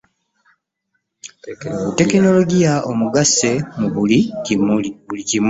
Tekinologiya 1.97 2.73
omugasse 2.91 3.51
mu 3.79 3.87
buli 3.93 4.19
kimu? 4.45 4.75